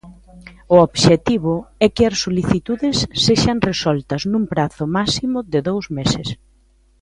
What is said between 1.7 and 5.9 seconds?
é que as solicitudes sexan resoltas nun prazo máximo de dous